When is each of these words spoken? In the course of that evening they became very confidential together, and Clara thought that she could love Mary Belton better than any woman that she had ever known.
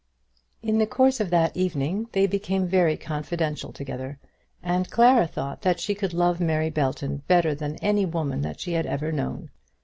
In 0.63 0.79
the 0.79 0.87
course 0.87 1.19
of 1.19 1.29
that 1.29 1.55
evening 1.55 2.07
they 2.13 2.25
became 2.25 2.65
very 2.65 2.97
confidential 2.97 3.71
together, 3.71 4.17
and 4.63 4.89
Clara 4.89 5.27
thought 5.27 5.61
that 5.61 5.79
she 5.79 5.93
could 5.93 6.11
love 6.11 6.39
Mary 6.39 6.71
Belton 6.71 7.17
better 7.27 7.53
than 7.53 7.75
any 7.83 8.07
woman 8.07 8.41
that 8.41 8.59
she 8.59 8.73
had 8.73 8.87
ever 8.87 9.11
known. 9.11 9.51